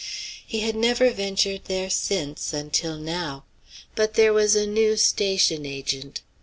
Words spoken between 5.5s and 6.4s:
agent.